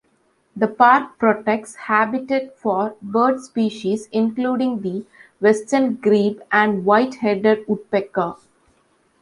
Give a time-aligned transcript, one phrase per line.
[0.55, 5.05] The park protects habitat for bird species including the
[5.39, 8.33] western grebe and white-headed woodpecker.